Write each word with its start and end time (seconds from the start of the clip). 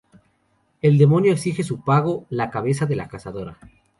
El 0.81 0.97
demonio 0.97 1.31
exige 1.31 1.61
su 1.61 1.83
pago: 1.83 2.25
la 2.31 2.49
cabeza 2.49 2.87
de 2.87 2.95
la 2.95 3.07
Cazadora. 3.07 3.59